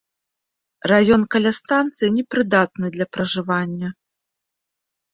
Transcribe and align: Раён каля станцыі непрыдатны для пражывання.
Раён 0.91 1.21
каля 1.35 1.51
станцыі 1.59 2.09
непрыдатны 2.17 2.93
для 2.99 3.05
пражывання. 3.19 3.89